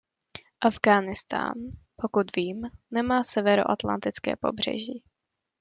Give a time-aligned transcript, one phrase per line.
[0.59, 1.53] Afghánistán,
[1.95, 5.03] pokud vím, nemá severoatlantické pobřeží.